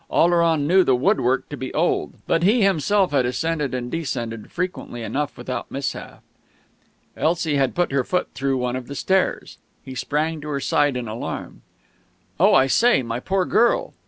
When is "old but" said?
1.75-2.41